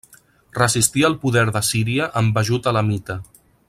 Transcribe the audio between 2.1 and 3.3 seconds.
amb ajut elamita.